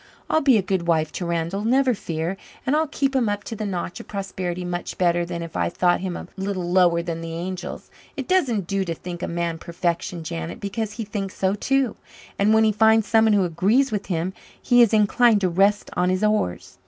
I'll 0.31 0.41
be 0.41 0.57
a 0.57 0.63
good 0.63 0.87
wife 0.87 1.11
to 1.11 1.27
Randall, 1.27 1.63
never 1.63 1.93
fear, 1.93 2.35
and 2.65 2.75
I'll 2.75 2.87
keep 2.87 3.15
him 3.15 3.29
up 3.29 3.43
to 3.43 3.55
the 3.55 3.67
notch 3.67 3.99
of 3.99 4.07
prosperity 4.07 4.65
much 4.65 4.97
better 4.97 5.25
than 5.25 5.43
if 5.43 5.55
I 5.55 5.69
thought 5.69 5.99
him 5.99 6.17
a 6.17 6.27
little 6.37 6.67
lower 6.71 7.03
than 7.03 7.21
the 7.21 7.33
angels. 7.35 7.91
It 8.17 8.27
doesn't 8.27 8.65
do 8.65 8.83
to 8.85 8.95
think 8.95 9.21
a 9.21 9.27
man 9.27 9.59
perfection, 9.59 10.23
Janet, 10.23 10.59
because 10.59 10.93
he 10.93 11.03
thinks 11.05 11.35
so 11.37 11.53
too, 11.53 11.97
and 12.39 12.51
when 12.51 12.63
he 12.63 12.71
finds 12.71 13.05
someone 13.07 13.33
who 13.33 13.45
agrees 13.45 13.91
with 13.91 14.07
him 14.07 14.33
he 14.59 14.81
is 14.81 14.91
inclined 14.91 15.41
to 15.41 15.49
rest 15.49 15.91
on 15.95 16.09
his 16.09 16.23
oars." 16.23 16.79